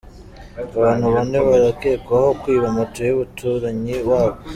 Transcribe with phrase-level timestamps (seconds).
[0.77, 4.39] Abantu Bane barakekwaho kwiba moto y’umuturanyi wabo